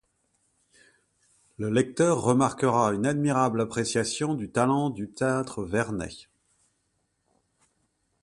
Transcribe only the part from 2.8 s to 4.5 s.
une admirable appréciation du